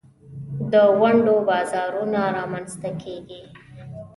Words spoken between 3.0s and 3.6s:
کیږي.